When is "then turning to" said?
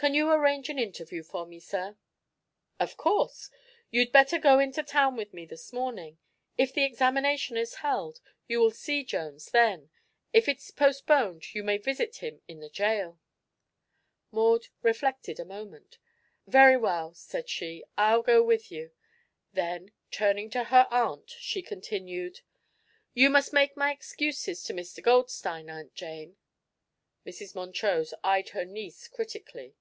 19.52-20.64